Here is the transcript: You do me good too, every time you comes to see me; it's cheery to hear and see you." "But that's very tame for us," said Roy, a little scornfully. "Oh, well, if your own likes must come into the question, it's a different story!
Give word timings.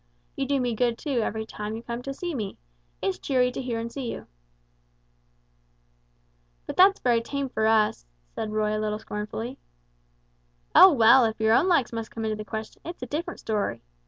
You 0.35 0.47
do 0.47 0.59
me 0.59 0.73
good 0.73 0.97
too, 0.97 1.21
every 1.21 1.45
time 1.45 1.75
you 1.75 1.83
comes 1.83 2.05
to 2.05 2.13
see 2.15 2.33
me; 2.33 2.57
it's 3.03 3.19
cheery 3.19 3.51
to 3.51 3.61
hear 3.61 3.77
and 3.77 3.91
see 3.91 4.11
you." 4.11 4.25
"But 6.65 6.75
that's 6.75 6.99
very 6.99 7.21
tame 7.21 7.49
for 7.49 7.67
us," 7.67 8.07
said 8.33 8.51
Roy, 8.51 8.75
a 8.75 8.81
little 8.81 8.97
scornfully. 8.97 9.59
"Oh, 10.73 10.91
well, 10.91 11.25
if 11.25 11.39
your 11.39 11.53
own 11.53 11.67
likes 11.67 11.93
must 11.93 12.09
come 12.09 12.25
into 12.25 12.35
the 12.35 12.43
question, 12.43 12.81
it's 12.83 13.03
a 13.03 13.05
different 13.05 13.41
story! 13.41 13.83